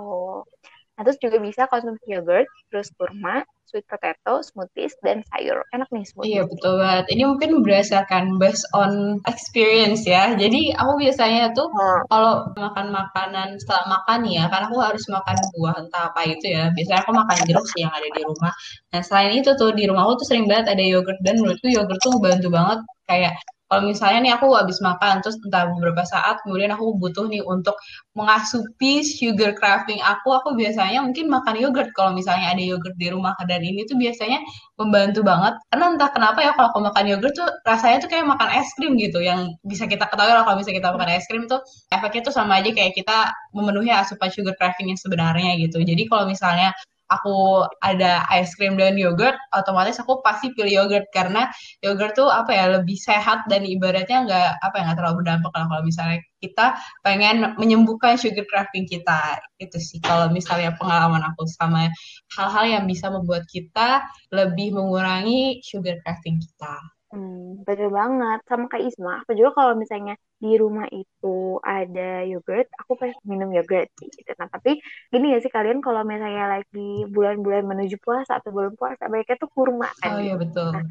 Nah 0.92 1.00
terus 1.02 1.18
juga 1.18 1.40
bisa 1.40 1.64
konsumsi 1.72 2.04
yogurt, 2.12 2.46
terus 2.68 2.92
kurma, 2.94 3.40
sweet 3.72 3.88
potato, 3.88 4.44
smoothies, 4.44 4.92
dan 5.00 5.24
sayur. 5.32 5.64
Enak 5.72 5.88
nih 5.88 6.04
smoothies. 6.04 6.28
Iya 6.28 6.42
betul 6.44 6.72
banget. 6.76 7.04
Ini 7.08 7.22
mungkin 7.24 7.50
berdasarkan 7.64 8.36
based 8.36 8.68
on 8.76 9.16
experience 9.24 10.04
ya. 10.04 10.36
Jadi 10.36 10.76
aku 10.76 11.00
biasanya 11.00 11.56
tuh 11.56 11.72
Hmm. 11.72 12.04
kalau 12.12 12.52
makan 12.52 12.92
makanan 12.92 13.56
setelah 13.56 13.96
makan 13.96 14.28
ya, 14.28 14.44
karena 14.52 14.68
aku 14.68 14.78
harus 14.84 15.04
makan 15.08 15.36
buah 15.56 15.74
entah 15.80 16.12
apa 16.12 16.20
itu 16.28 16.46
ya. 16.52 16.68
Biasanya 16.76 17.00
aku 17.00 17.12
makan 17.16 17.36
jeruk 17.48 17.64
sih 17.72 17.80
yang 17.88 17.92
ada 17.96 18.08
di 18.12 18.22
rumah. 18.28 18.52
Nah 18.92 19.00
selain 19.00 19.32
itu 19.40 19.50
tuh 19.56 19.72
di 19.72 19.88
rumah 19.88 20.04
aku 20.04 20.20
tuh 20.20 20.26
sering 20.36 20.44
banget 20.44 20.76
ada 20.76 20.84
yogurt 20.84 21.16
dan 21.24 21.40
menurutku 21.40 21.72
yogurt 21.72 21.96
tuh 22.04 22.12
bantu 22.20 22.52
banget 22.52 22.78
kayak 23.08 23.32
kalau 23.72 23.88
misalnya 23.88 24.20
nih 24.20 24.32
aku 24.36 24.52
habis 24.52 24.84
makan 24.84 25.24
terus 25.24 25.40
entah 25.40 25.64
beberapa 25.72 26.04
saat 26.04 26.44
kemudian 26.44 26.76
aku 26.76 26.92
butuh 27.00 27.24
nih 27.24 27.40
untuk 27.40 27.72
mengasupi 28.12 29.00
sugar 29.00 29.56
craving 29.56 29.96
aku, 30.04 30.28
aku 30.36 30.52
biasanya 30.52 31.00
mungkin 31.00 31.32
makan 31.32 31.56
yogurt 31.56 31.88
kalau 31.96 32.12
misalnya 32.12 32.52
ada 32.52 32.60
yogurt 32.60 32.92
di 33.00 33.08
rumah 33.08 33.32
dan 33.48 33.64
ini 33.64 33.88
tuh 33.88 33.96
biasanya 33.96 34.44
membantu 34.76 35.24
banget 35.24 35.56
karena 35.72 35.96
entah 35.96 36.10
kenapa 36.12 36.44
ya 36.44 36.52
kalau 36.52 36.68
aku 36.68 36.80
makan 36.84 37.04
yogurt 37.16 37.32
tuh 37.32 37.48
rasanya 37.64 38.04
tuh 38.04 38.12
kayak 38.12 38.28
makan 38.28 38.52
es 38.60 38.68
krim 38.76 38.92
gitu 39.00 39.24
yang 39.24 39.48
bisa 39.64 39.88
kita 39.88 40.04
ketahui 40.04 40.36
lah 40.36 40.44
kalau 40.44 40.60
bisa 40.60 40.68
kita 40.68 40.92
makan 40.92 41.08
es 41.16 41.24
krim 41.24 41.48
tuh 41.48 41.64
efeknya 41.88 42.28
tuh 42.28 42.34
sama 42.36 42.60
aja 42.60 42.68
kayak 42.76 42.92
kita 42.92 43.32
memenuhi 43.56 43.88
asupan 43.88 44.28
sugar 44.28 44.52
craving 44.60 44.92
yang 44.92 45.00
sebenarnya 45.00 45.56
gitu. 45.56 45.80
Jadi 45.80 46.04
kalau 46.12 46.28
misalnya 46.28 46.76
aku 47.18 47.68
ada 47.84 48.24
ice 48.32 48.56
cream 48.56 48.80
dan 48.80 48.96
yogurt, 48.96 49.36
otomatis 49.52 50.00
aku 50.00 50.24
pasti 50.24 50.50
pilih 50.56 50.84
yogurt 50.84 51.06
karena 51.12 51.52
yogurt 51.84 52.16
tuh 52.16 52.32
apa 52.32 52.50
ya 52.52 52.64
lebih 52.80 52.96
sehat 52.96 53.44
dan 53.52 53.62
ibaratnya 53.68 54.24
nggak 54.24 54.48
apa 54.64 54.74
ya 54.78 54.82
nggak 54.88 54.98
terlalu 54.98 55.16
berdampak 55.24 55.52
lah 55.52 55.66
kalau 55.68 55.82
misalnya 55.84 56.18
kita 56.42 56.66
pengen 57.06 57.54
menyembuhkan 57.54 58.18
sugar 58.18 58.42
craving 58.50 58.88
kita 58.90 59.38
itu 59.62 59.78
sih 59.78 60.02
kalau 60.02 60.26
misalnya 60.34 60.74
pengalaman 60.74 61.22
aku 61.22 61.46
sama 61.46 61.86
hal-hal 62.34 62.64
yang 62.66 62.84
bisa 62.90 63.06
membuat 63.12 63.46
kita 63.46 64.02
lebih 64.34 64.74
mengurangi 64.74 65.62
sugar 65.62 66.02
craving 66.02 66.42
kita. 66.42 66.74
Hmm, 67.12 67.60
betul 67.68 67.88
banget. 67.98 68.38
Sama 68.48 68.64
kayak 68.70 68.84
Isma, 68.88 69.10
aku 69.20 69.30
juga 69.38 69.50
kalau 69.58 69.72
misalnya 69.82 70.12
di 70.42 70.48
rumah 70.62 70.86
itu 70.98 71.26
ada 71.72 72.00
yogurt, 72.30 72.66
aku 72.80 72.92
pasti 73.00 73.20
minum 73.32 73.48
yogurt 73.56 73.88
gitu. 74.16 74.30
Nah, 74.40 74.48
tapi 74.54 74.70
gini 75.12 75.26
ya 75.32 75.38
sih 75.44 75.52
kalian 75.56 75.78
kalau 75.84 76.00
misalnya 76.12 76.44
lagi 76.54 76.80
bulan-bulan 77.14 77.62
menuju 77.70 77.96
puasa 78.04 78.32
atau 78.40 78.50
belum 78.56 78.74
puasa, 78.80 79.02
baiknya 79.12 79.36
tuh 79.42 79.50
kurma 79.56 79.88
kan. 80.00 80.12
Oh 80.14 80.20
iya 80.24 80.34
betul. 80.42 80.72
Nah, 80.72 80.82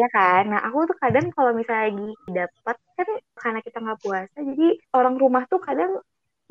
ya 0.00 0.06
kan? 0.14 0.42
Nah, 0.52 0.60
aku 0.66 0.78
tuh 0.90 0.96
kadang 1.02 1.26
kalau 1.36 1.50
misalnya 1.58 1.82
lagi 1.88 2.06
dapat 2.38 2.76
kan 2.96 3.08
karena 3.40 3.60
kita 3.66 3.76
nggak 3.84 4.00
puasa, 4.04 4.36
jadi 4.50 4.64
orang 4.96 5.14
rumah 5.22 5.42
tuh 5.52 5.60
kadang 5.68 5.90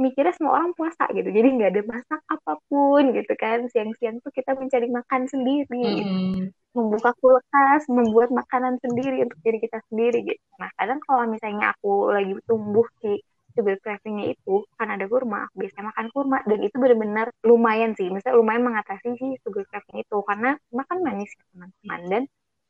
mikirnya 0.03 0.33
semua 0.37 0.53
orang 0.61 0.71
puasa 0.77 1.03
gitu. 1.17 1.29
Jadi 1.37 1.47
nggak 1.55 1.69
ada 1.73 1.81
masak 1.93 2.21
apa 2.33 2.51
pun 2.69 3.03
gitu 3.17 3.33
kan. 3.41 3.57
Siang-siang 3.71 4.17
tuh 4.23 4.31
kita 4.37 4.51
mencari 4.61 4.87
makan 4.97 5.21
sendiri 5.33 5.77
gitu 5.99 6.11
Mm-mm. 6.11 6.53
Membuka 6.75 7.11
kulkas, 7.21 7.87
membuat 7.89 8.29
makanan 8.33 8.79
sendiri 8.83 9.23
untuk 9.25 9.39
diri 9.45 9.57
kita 9.63 9.79
sendiri 9.91 10.19
gitu. 10.25 10.43
Nah, 10.59 10.69
kadang 10.75 10.99
kalau 11.05 11.23
misalnya 11.29 11.73
aku 11.75 12.11
lagi 12.11 12.33
tumbuh 12.45 12.85
si 13.01 13.21
sugar 13.57 13.77
craving-nya 13.81 14.37
itu, 14.37 14.61
kan 14.77 14.93
ada 14.93 15.09
kurma, 15.09 15.49
aku 15.49 15.65
biasanya 15.65 15.89
makan 15.89 16.07
kurma, 16.13 16.37
dan 16.45 16.59
itu 16.61 16.75
benar-benar 16.77 17.27
lumayan 17.41 17.97
sih, 17.97 18.05
misalnya 18.13 18.37
lumayan 18.37 18.69
mengatasi 18.69 19.17
si 19.17 19.27
sugar 19.41 19.65
craving 19.65 20.05
itu, 20.05 20.17
karena 20.29 20.53
makan 20.69 20.97
manis 21.01 21.33
ya 21.33 21.43
teman-teman, 21.49 22.01
dan 22.05 22.23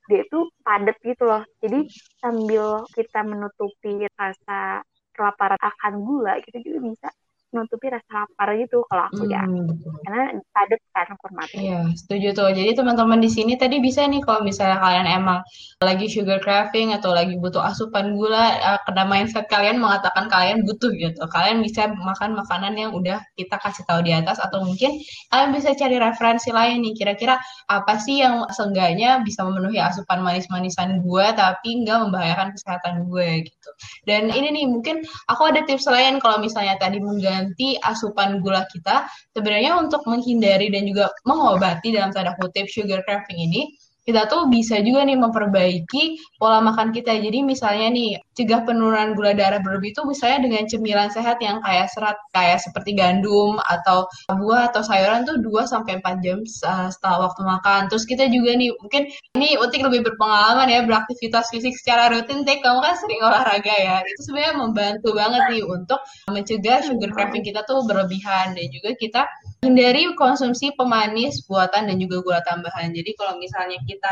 dia 0.07 0.23
itu 0.23 0.39
padat 0.63 0.95
gitu 1.03 1.23
loh. 1.27 1.43
Jadi 1.59 1.91
sambil 2.23 2.87
kita 2.95 3.19
menutupi 3.27 4.07
rasa 4.15 4.79
kelaparan 5.11 5.59
akan 5.59 5.93
gula, 6.07 6.39
kita 6.39 6.63
juga 6.63 6.79
bisa 6.87 7.07
menutupi 7.55 7.87
rasa 7.87 8.07
lapar 8.11 8.59
gitu 8.59 8.83
kalau 8.91 9.07
aku 9.07 9.23
ya. 9.31 9.43
Hmm. 9.47 9.71
Karena 10.03 10.35
padat 10.51 10.79
kan 10.91 11.15
kurma 11.15 11.41
itu. 11.47 11.55
Iya, 11.63 11.79
setuju 11.95 12.27
tuh. 12.35 12.49
Jadi 12.51 12.71
teman-teman 12.75 13.19
di 13.23 13.29
sini 13.31 13.55
tadi 13.55 13.79
bisa 13.79 14.03
nih 14.03 14.19
kalau 14.25 14.43
misalnya 14.43 14.81
kalian 14.83 15.07
emang 15.07 15.39
lagi 15.79 16.11
sugar 16.11 16.43
craving 16.43 16.91
atau 16.97 17.15
lagi 17.15 17.39
butuh 17.39 17.63
asupan 17.63 18.17
gula, 18.17 18.57
eh, 18.57 18.79
karena 18.83 19.03
mindset 19.07 19.45
kalian 19.47 19.79
mengatakan 19.79 20.27
kalian 20.27 20.67
butuh 20.67 20.91
gitu. 20.97 21.23
Kalian 21.31 21.63
bisa 21.63 21.87
makan 21.93 22.35
makanan 22.35 22.73
yang 22.75 22.91
udah 22.91 23.23
kita 23.39 23.55
kasih 23.61 23.83
tahu 23.87 24.03
di 24.03 24.11
atas 24.11 24.41
atau 24.43 24.65
mungkin 24.65 24.99
kalian 25.31 25.49
bisa 25.55 25.71
cari 25.77 25.95
referensi 26.01 26.49
lain 26.51 26.83
nih. 26.83 26.93
Kira-kira 26.99 27.39
apa 27.71 27.95
sih 28.01 28.19
yang 28.19 28.43
seenggaknya 28.51 29.23
bisa 29.23 29.47
memenuhi 29.47 29.79
asupan 29.79 30.19
manis-manisan 30.19 30.99
gue 30.99 31.25
tapi 31.37 31.85
nggak 31.85 31.97
membahayakan 32.09 32.51
kesehatan 32.57 33.07
gue 33.07 33.47
gitu. 33.47 33.69
Dan 34.03 34.33
ini 34.33 34.51
nih 34.51 34.65
mungkin 34.67 35.05
aku 35.31 35.47
ada 35.47 35.63
tips 35.63 35.87
lain 35.87 36.19
kalau 36.19 36.41
misalnya 36.41 36.75
tadi 36.81 36.97
mengganti 37.37 37.77
asupan 37.85 38.41
gula 38.41 38.65
kita. 38.73 39.05
Sebenarnya 39.37 39.77
untuk 39.77 40.01
menghindari 40.09 40.73
dan 40.73 40.89
juga 40.89 41.13
mengobati 41.29 41.93
dalam 41.93 42.09
tanda 42.09 42.33
kutip 42.41 42.65
sugar 42.65 43.05
craving 43.05 43.37
ini 43.37 43.61
kita 44.07 44.23
tuh 44.31 44.47
bisa 44.47 44.79
juga 44.79 45.03
nih 45.03 45.19
memperbaiki 45.19 46.03
pola 46.39 46.63
makan 46.63 46.95
kita. 46.95 47.11
Jadi 47.19 47.43
misalnya 47.43 47.91
nih, 47.91 48.15
cegah 48.39 48.63
penurunan 48.63 49.11
gula 49.19 49.35
darah 49.35 49.59
berlebih 49.59 49.91
itu 49.91 50.07
misalnya 50.07 50.47
dengan 50.47 50.63
cemilan 50.63 51.11
sehat 51.11 51.43
yang 51.43 51.59
kayak 51.59 51.91
serat, 51.91 52.15
kayak 52.31 52.63
seperti 52.63 52.95
gandum 52.95 53.59
atau 53.67 54.07
buah 54.31 54.71
atau 54.71 54.79
sayuran 54.79 55.27
tuh 55.27 55.43
2 55.43 55.67
sampai 55.67 55.99
4 55.99 56.23
jam 56.23 56.39
uh, 56.39 56.87
setelah 56.87 57.27
waktu 57.27 57.43
makan. 57.43 57.91
Terus 57.91 58.07
kita 58.07 58.31
juga 58.31 58.55
nih, 58.55 58.71
mungkin 58.79 59.11
ini 59.35 59.59
Utik 59.59 59.83
lebih 59.83 60.07
berpengalaman 60.07 60.71
ya 60.71 60.87
beraktivitas 60.87 61.51
fisik 61.51 61.75
secara 61.75 62.07
rutin, 62.07 62.47
Tik. 62.47 62.63
Kamu 62.63 62.79
kan 62.79 62.95
sering 62.95 63.19
olahraga 63.19 63.75
ya. 63.75 63.99
Itu 64.07 64.31
sebenarnya 64.31 64.55
membantu 64.55 65.11
banget 65.19 65.43
nih 65.51 65.63
untuk 65.67 65.99
mencegah 66.31 66.79
sugar 66.79 67.11
craving 67.11 67.43
kita 67.43 67.67
tuh 67.67 67.83
berlebihan 67.83 68.55
dan 68.55 68.67
juga 68.71 68.95
kita 68.95 69.27
hindari 69.61 70.13
konsumsi 70.13 70.69
pemanis 70.77 71.41
buatan 71.49 71.89
dan 71.89 71.97
juga 71.97 72.21
gula 72.21 72.41
tambahan. 72.45 72.93
Jadi 72.93 73.17
kalau 73.17 73.41
misalnya 73.41 73.81
kita 73.89 74.11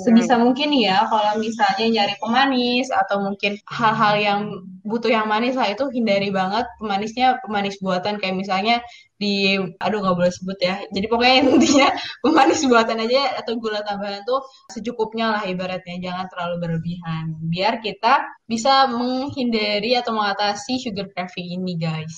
sebisa 0.00 0.40
mungkin 0.40 0.72
ya, 0.72 1.04
kalau 1.06 1.36
misalnya 1.36 1.86
nyari 1.92 2.14
pemanis 2.16 2.88
atau 2.88 3.20
mungkin 3.20 3.60
hal-hal 3.68 4.14
yang 4.16 4.40
butuh 4.88 5.12
yang 5.12 5.28
manis 5.28 5.52
lah 5.52 5.68
itu 5.68 5.84
hindari 5.92 6.32
banget 6.32 6.64
pemanisnya 6.80 7.36
pemanis 7.44 7.76
buatan 7.84 8.16
kayak 8.16 8.40
misalnya 8.40 8.80
di 9.20 9.60
aduh 9.60 10.00
nggak 10.00 10.16
boleh 10.16 10.32
sebut 10.32 10.58
ya. 10.62 10.80
Jadi 10.88 11.06
pokoknya 11.12 11.36
intinya 11.44 11.88
pemanis 12.24 12.64
buatan 12.64 13.04
aja 13.04 13.36
atau 13.44 13.60
gula 13.60 13.84
tambahan 13.84 14.24
tuh 14.24 14.40
secukupnya 14.72 15.36
lah 15.36 15.42
ibaratnya 15.44 16.00
jangan 16.00 16.26
terlalu 16.32 16.56
berlebihan. 16.64 17.36
Biar 17.44 17.84
kita 17.84 18.24
bisa 18.48 18.88
menghindari 18.88 19.92
atau 20.00 20.16
mengatasi 20.16 20.80
sugar 20.80 21.12
craving 21.12 21.60
ini 21.60 21.76
guys. 21.76 22.16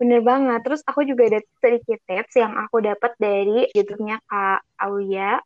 Bener 0.00 0.20
banget. 0.24 0.58
Terus 0.64 0.80
aku 0.88 1.04
juga 1.04 1.28
ada 1.28 1.40
sedikit 1.60 1.98
tips 2.08 2.34
yang 2.40 2.56
aku 2.56 2.80
dapat 2.80 3.12
dari 3.20 3.68
YouTube-nya 3.76 4.16
Kak 4.24 4.60
Aulia 4.80 5.36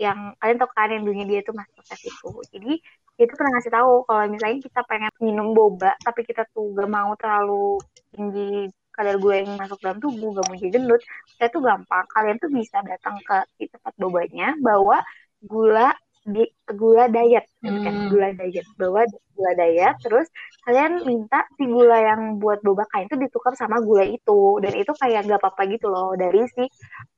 yang 0.00 0.32
kalian 0.40 0.58
tahu 0.62 0.70
kan 0.72 0.88
yang 0.94 1.04
dunia 1.04 1.24
dia 1.28 1.44
masuk 1.44 1.84
tes 1.84 2.00
itu. 2.08 2.30
Jadi 2.54 2.72
dia 3.18 3.24
tuh 3.28 3.36
pernah 3.36 3.52
ngasih 3.58 3.72
tahu 3.74 3.92
kalau 4.06 4.24
misalnya 4.30 4.58
kita 4.62 4.80
pengen 4.86 5.12
minum 5.20 5.50
boba 5.52 5.92
tapi 6.06 6.22
kita 6.22 6.46
tuh 6.54 6.70
gak 6.70 6.86
mau 6.86 7.12
terlalu 7.18 7.82
tinggi 8.14 8.70
kadar 8.94 9.18
gula 9.18 9.42
yang 9.42 9.58
masuk 9.58 9.78
dalam 9.82 9.98
tubuh, 10.02 10.38
gak 10.38 10.46
mau 10.50 10.56
jadi 10.58 10.70
gendut, 10.74 11.02
saya 11.38 11.48
tuh 11.54 11.62
gampang. 11.62 12.04
Kalian 12.10 12.36
tuh 12.42 12.50
bisa 12.50 12.78
datang 12.82 13.14
ke 13.22 13.36
tempat 13.70 13.94
bobanya, 13.94 14.54
bawa 14.58 15.02
gula 15.42 15.94
gula 16.76 17.08
diet, 17.08 17.44
gitu 17.64 17.78
kan? 17.80 17.94
Hmm. 17.94 18.08
gula 18.12 18.28
diet, 18.36 18.66
bawa 18.76 19.02
gula 19.34 19.52
diet, 19.56 19.96
terus 20.04 20.26
kalian 20.66 21.04
minta 21.08 21.46
si 21.56 21.64
gula 21.64 21.96
yang 21.96 22.36
buat 22.42 22.60
boba 22.60 22.84
kain 22.92 23.08
itu 23.08 23.16
ditukar 23.16 23.56
sama 23.56 23.80
gula 23.80 24.04
itu, 24.04 24.60
dan 24.60 24.72
itu 24.76 24.92
kayak 24.98 25.24
gak 25.24 25.40
apa-apa 25.40 25.62
gitu 25.72 25.88
loh 25.88 26.12
dari 26.18 26.44
si 26.52 26.68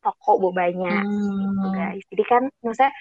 toko 0.05 0.39
bobanya, 0.39 1.03
gitu 1.03 1.67
Hmm. 1.67 1.75
guys. 1.75 2.05
Jadi 2.13 2.25
kan, 2.29 2.43
maksudnya 2.63 2.93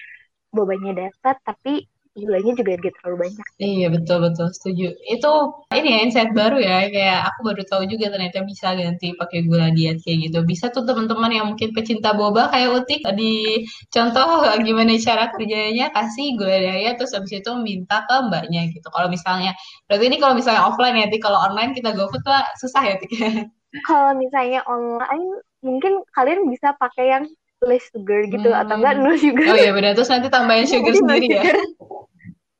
bobanya 0.49 0.91
dapat, 1.05 1.35
tapi 1.45 1.73
gulanya 2.17 2.51
juga 2.57 2.71
gak 2.81 2.93
terlalu 2.99 3.17
banyak. 3.27 3.45
Iya 3.61 3.87
betul 3.93 4.17
betul 4.25 4.47
setuju. 4.51 4.87
Itu 5.07 5.31
ini 5.71 5.89
ya 5.93 5.99
insight 6.03 6.31
baru 6.33 6.57
ya 6.59 6.89
kayak 6.89 7.19
aku 7.31 7.39
baru 7.47 7.61
tahu 7.69 7.83
juga 7.87 8.11
ternyata 8.11 8.43
bisa 8.43 8.73
ganti 8.75 9.13
pakai 9.15 9.45
gula 9.45 9.69
diet 9.71 10.01
kayak 10.03 10.29
gitu. 10.29 10.39
Bisa 10.43 10.73
tuh 10.73 10.83
teman-teman 10.83 11.31
yang 11.31 11.45
mungkin 11.53 11.71
pecinta 11.71 12.11
boba 12.17 12.49
kayak 12.51 12.83
Utik 12.83 13.01
di 13.15 13.63
contoh 13.93 14.43
gimana 14.67 14.97
cara 14.99 15.29
kerjanya 15.31 15.93
kasih 15.93 16.35
gula 16.35 16.57
diet 16.59 16.95
terus 16.97 17.13
habis 17.15 17.31
itu 17.31 17.51
minta 17.61 18.03
ke 18.09 18.15
mbaknya 18.27 18.67
gitu. 18.73 18.87
Kalau 18.91 19.07
misalnya 19.07 19.53
berarti 19.87 20.05
ini 20.09 20.17
kalau 20.17 20.33
misalnya 20.35 20.65
offline 20.65 20.97
ya 20.99 21.07
Tik. 21.07 21.21
Kalau 21.23 21.39
online 21.39 21.71
kita 21.77 21.93
GoFood 21.93 22.25
lah 22.25 22.43
susah 22.59 22.83
ya 22.83 22.95
Tik. 22.99 23.11
Kalau 23.85 24.17
misalnya 24.17 24.65
online, 24.65 25.45
mungkin 25.61 26.01
kalian 26.17 26.49
bisa 26.49 26.73
pakai 26.81 27.13
yang 27.13 27.29
less 27.61 27.85
sugar 27.93 28.25
gitu, 28.25 28.49
atau 28.49 28.81
enggak 28.81 28.97
Hmm. 28.97 29.05
no 29.05 29.13
sugar. 29.13 29.45
Oh 29.45 29.57
iya 29.61 29.69
benar 29.77 29.93
terus 29.93 30.09
nanti 30.09 30.25
tambahin 30.25 30.65
sugar 30.73 30.89
Jadi 30.89 30.97
no 30.97 31.05
sendiri 31.05 31.27
ya. 31.37 31.43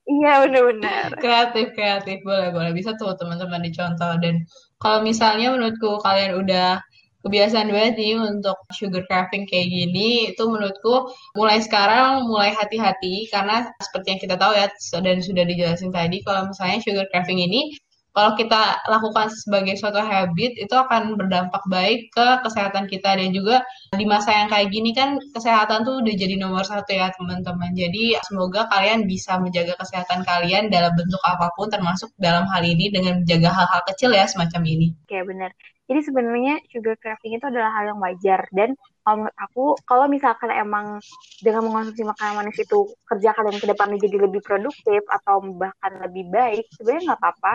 Iya, 0.10 0.32
bener-bener. 0.42 1.14
kreatif 1.22 1.66
kreatif. 1.78 2.18
Boleh 2.26 2.50
boleh. 2.50 2.72
Bisa 2.74 2.98
tuh 2.98 3.14
teman-teman 3.20 3.62
dicontoh. 3.62 4.18
Dan 4.18 4.42
kalau 4.82 5.06
misalnya 5.06 5.54
menurutku 5.54 6.02
kalian 6.02 6.34
udah 6.42 6.82
kebiasaan 7.22 7.70
banget 7.70 7.94
nih 8.00 8.16
untuk 8.16 8.58
sugar 8.72 9.04
craving 9.06 9.44
kayak 9.46 9.68
gini 9.68 10.32
itu 10.32 10.44
menurutku 10.48 11.12
mulai 11.38 11.62
sekarang 11.62 12.26
mulai 12.26 12.50
hati-hati. 12.58 13.30
Karena 13.30 13.70
seperti 13.78 14.18
yang 14.18 14.22
kita 14.26 14.36
tahu 14.42 14.58
ya 14.58 14.66
dan 15.06 15.22
sudah 15.22 15.44
dijelasin 15.46 15.94
tadi 15.94 16.26
kalau 16.26 16.50
misalnya 16.50 16.82
sugar 16.82 17.06
craving 17.14 17.46
ini 17.46 17.78
kalau 18.20 18.36
kita 18.36 18.84
lakukan 18.92 19.32
sebagai 19.32 19.80
suatu 19.80 20.04
habit 20.04 20.60
itu 20.60 20.76
akan 20.76 21.16
berdampak 21.16 21.64
baik 21.72 22.12
ke 22.12 22.28
kesehatan 22.44 22.84
kita 22.92 23.16
dan 23.16 23.32
juga 23.32 23.64
di 23.96 24.04
masa 24.04 24.36
yang 24.36 24.52
kayak 24.52 24.76
gini 24.76 24.92
kan 24.92 25.16
kesehatan 25.32 25.88
tuh 25.88 26.04
udah 26.04 26.14
jadi 26.20 26.36
nomor 26.36 26.68
satu 26.68 26.92
ya 26.92 27.08
teman-teman. 27.16 27.72
Jadi 27.72 28.20
semoga 28.28 28.68
kalian 28.68 29.08
bisa 29.08 29.40
menjaga 29.40 29.80
kesehatan 29.80 30.28
kalian 30.28 30.68
dalam 30.68 30.92
bentuk 31.00 31.24
apa 31.24 31.48
pun 31.56 31.72
termasuk 31.72 32.12
dalam 32.20 32.44
hal 32.52 32.60
ini 32.68 32.92
dengan 32.92 33.24
menjaga 33.24 33.56
hal-hal 33.56 33.82
kecil 33.88 34.12
ya 34.12 34.28
semacam 34.28 34.68
ini. 34.68 34.92
Oke 35.08 35.24
benar. 35.24 35.56
Jadi 35.88 36.00
sebenarnya 36.04 36.60
sugar 36.76 37.00
craving 37.00 37.40
itu 37.40 37.46
adalah 37.48 37.72
hal 37.72 37.96
yang 37.96 38.00
wajar 38.04 38.52
dan 38.52 38.76
kalau 39.10 39.26
menurut 39.26 39.38
aku 39.42 39.66
kalau 39.90 40.06
misalkan 40.06 40.54
emang 40.54 41.02
dengan 41.42 41.66
mengonsumsi 41.66 42.06
makanan 42.06 42.46
manis 42.46 42.62
itu 42.62 42.94
kerja 43.10 43.34
kalian 43.34 43.58
ke 43.58 43.66
depan 43.66 43.90
menjadi 43.90 44.18
lebih 44.22 44.42
produktif 44.46 45.02
atau 45.10 45.42
bahkan 45.58 45.98
lebih 46.06 46.30
baik 46.30 46.70
sebenarnya 46.78 47.10
nggak 47.10 47.20
apa-apa 47.26 47.54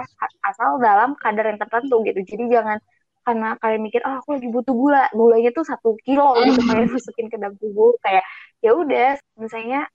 asal 0.50 0.82
dalam 0.82 1.14
kadar 1.14 1.54
yang 1.54 1.62
tertentu 1.62 2.02
gitu. 2.02 2.20
Jadi 2.26 2.44
jangan 2.50 2.78
karena 3.22 3.48
kalian 3.62 3.82
mikir 3.86 4.02
oh 4.02 4.18
aku 4.18 4.36
lagi 4.36 4.48
butuh 4.50 4.74
gula 4.74 5.04
gulanya 5.14 5.50
tuh 5.54 5.64
satu 5.64 5.94
kilo 6.02 6.34
gitu 6.42 6.60
mm. 6.60 6.68
kalian 6.68 6.90
masukin 6.90 7.26
ke 7.30 7.36
dalam 7.38 7.56
tubuh 7.56 7.96
kayak 8.04 8.26
ya 8.60 8.76
udah 8.76 9.16
misalnya 9.40 9.88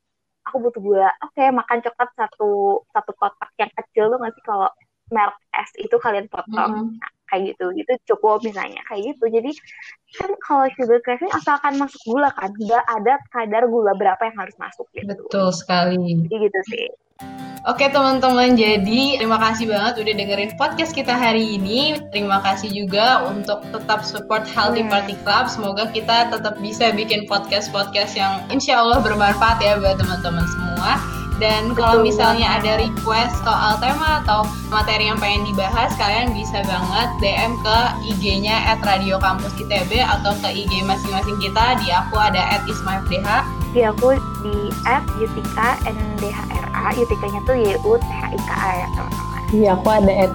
aku 0.49 0.57
butuh 0.65 0.81
gula 0.81 1.11
oke 1.21 1.37
okay, 1.37 1.53
makan 1.53 1.77
coklat 1.85 2.09
satu 2.17 2.81
satu 2.89 3.11
kotak 3.13 3.53
yang 3.61 3.69
kecil 3.69 4.09
tuh 4.09 4.17
nggak 4.17 4.33
sih 4.33 4.41
kalau 4.41 4.73
merek 5.13 5.37
es 5.53 5.69
itu 5.77 5.93
kalian 6.01 6.25
potong 6.25 6.89
mm. 6.89 6.97
nah, 6.97 7.11
kayak 7.29 7.53
gitu 7.55 7.65
gitu 7.77 7.93
cukup 8.13 8.41
misalnya 8.43 8.81
kayak 8.89 9.13
gitu 9.13 9.25
jadi 9.29 9.51
kan 10.17 10.31
kalau 10.41 10.65
sugar 10.73 10.99
craving 11.05 11.31
asalkan 11.37 11.77
masuk 11.77 12.01
gula 12.09 12.33
kan 12.33 12.49
nggak 12.57 12.85
ada 12.89 13.13
kadar 13.29 13.63
gula 13.69 13.93
berapa 13.95 14.21
yang 14.25 14.37
harus 14.37 14.55
masuk 14.57 14.89
gitu 14.97 15.13
betul 15.13 15.49
sekali 15.53 16.25
jadi 16.25 16.35
gitu 16.49 16.59
sih 16.73 16.89
Oke 17.67 17.91
teman-teman, 17.91 18.55
jadi 18.55 19.19
terima 19.19 19.35
kasih 19.35 19.67
banget 19.67 19.99
udah 19.99 20.13
dengerin 20.15 20.55
podcast 20.55 20.95
kita 20.95 21.11
hari 21.11 21.59
ini. 21.59 21.99
Terima 22.15 22.39
kasih 22.39 22.71
juga 22.71 23.27
untuk 23.27 23.59
tetap 23.75 24.07
support 24.07 24.47
Healthy 24.47 24.87
hmm. 24.87 24.91
Party 24.95 25.15
Club. 25.27 25.51
Semoga 25.51 25.91
kita 25.91 26.31
tetap 26.31 26.55
bisa 26.63 26.95
bikin 26.95 27.27
podcast-podcast 27.27 28.15
yang 28.15 28.47
insya 28.47 28.79
Allah 28.79 29.03
bermanfaat 29.03 29.59
ya 29.59 29.75
buat 29.75 29.99
teman-teman 29.99 30.47
semua. 30.47 31.18
Dan 31.39 31.71
kalau 31.71 32.03
misalnya 32.03 32.59
ada 32.59 32.75
request 32.77 33.31
soal 33.47 33.79
tema 33.79 34.19
atau 34.23 34.43
materi 34.67 35.07
yang 35.07 35.17
pengen 35.17 35.47
dibahas, 35.47 35.95
kalian 35.95 36.35
bisa 36.35 36.59
banget 36.67 37.09
DM 37.23 37.55
ke 37.63 37.77
IG-nya 38.11 38.55
at 38.67 38.83
Radio 38.83 39.15
Kampus 39.23 39.55
ITB 39.55 40.03
atau 40.03 40.35
ke 40.43 40.51
IG 40.51 40.83
masing-masing 40.83 41.39
kita. 41.39 41.79
Di 41.79 41.95
aku 41.95 42.19
ada 42.19 42.43
at 42.43 42.67
ismaifdh. 42.67 43.23
Di 43.71 43.81
aku 43.87 44.19
di 44.43 44.67
at 44.83 45.07
Yutika 45.15 45.79
NDHRA. 45.87 46.85
Yutikanya 46.99 47.39
tuh 47.47 47.55
Y-U-T-H-I-K-A 47.55 48.69
ya 48.75 48.87
teman-teman. 48.93 49.41
Iya, 49.49 49.69
aku 49.79 49.87
ada 49.89 50.11
at 50.27 50.33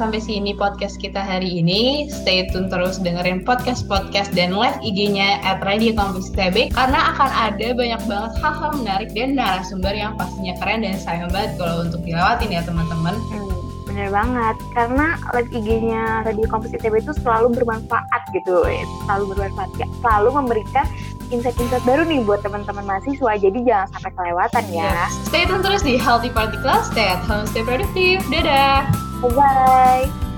Sampai 0.00 0.20
sini 0.24 0.56
podcast 0.56 0.96
kita 0.96 1.20
hari 1.20 1.60
ini. 1.60 2.08
Stay 2.08 2.48
tune 2.48 2.72
terus 2.72 2.96
dengerin 2.96 3.44
podcast-podcast 3.44 4.32
dan 4.32 4.56
live 4.56 4.80
IG-nya 4.80 5.44
at 5.44 5.60
Radio 5.60 5.92
Kampus 5.92 6.32
karena 6.32 7.12
akan 7.12 7.30
ada 7.30 7.68
banyak 7.76 8.00
banget 8.08 8.32
hal-hal 8.40 8.70
menarik 8.80 9.10
dan 9.12 9.36
narasumber 9.36 9.92
yang 9.92 10.16
pastinya 10.16 10.56
keren 10.56 10.80
dan 10.80 10.96
sayang 10.96 11.28
banget 11.28 11.60
kalau 11.60 11.84
untuk 11.84 12.00
dilewatin 12.00 12.56
ya 12.56 12.64
teman-teman. 12.64 13.12
Hmm, 13.28 13.52
bener 13.84 14.08
banget, 14.08 14.56
karena 14.72 15.06
live 15.36 15.50
IG-nya 15.52 16.24
Radio 16.24 16.46
Kampus 16.48 16.72
ITB 16.80 17.04
itu 17.04 17.12
selalu 17.20 17.60
bermanfaat 17.60 18.22
gitu, 18.32 18.64
selalu 19.04 19.24
bermanfaat, 19.36 19.70
ya. 19.76 19.86
selalu 20.00 20.28
memberikan 20.40 20.88
insight-insight 21.30 21.84
baru 21.86 22.02
nih 22.08 22.24
buat 22.26 22.40
teman-teman 22.42 22.88
mahasiswa. 22.88 23.38
Jadi 23.38 23.58
jangan 23.62 23.88
sampai 23.94 24.12
kelewatan 24.16 24.64
ya. 24.72 24.88
Yes. 24.88 25.12
Stay 25.30 25.44
tune 25.46 25.62
terus 25.62 25.84
di 25.84 25.94
Healthy 26.00 26.32
Party 26.32 26.58
Class. 26.64 26.90
Stay 26.90 27.06
at 27.06 27.22
home, 27.28 27.46
stay 27.46 27.62
productive. 27.62 28.24
Dadah. 28.32 29.09
Bye. 29.20 30.29